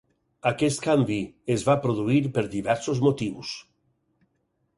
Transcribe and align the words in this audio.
Aquest 0.51 0.79
canvi 0.85 1.17
es 1.57 1.65
va 1.67 1.75
produir 1.83 2.23
per 2.39 2.45
diversos 2.55 3.03
motius. 3.09 3.53